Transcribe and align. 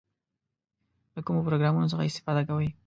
د 1.13 1.15
کومو 1.25 1.45
پروګرامونو 1.47 1.91
څخه 1.91 2.07
استفاده 2.09 2.41
کوئ؟ 2.49 2.67